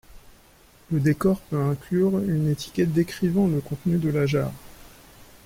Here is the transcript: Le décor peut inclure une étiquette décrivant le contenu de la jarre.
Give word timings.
Le 0.91 0.99
décor 0.99 1.39
peut 1.41 1.61
inclure 1.61 2.17
une 2.17 2.49
étiquette 2.49 2.91
décrivant 2.91 3.45
le 3.45 3.61
contenu 3.61 3.99
de 3.99 4.09
la 4.09 4.25
jarre. 4.25 4.49